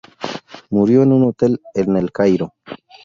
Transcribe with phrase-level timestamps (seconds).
[0.71, 2.55] Murió en un hotel en El Cairo.